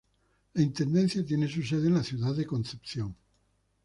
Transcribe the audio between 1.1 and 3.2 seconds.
tiene su sede en la ciudad de Concepción.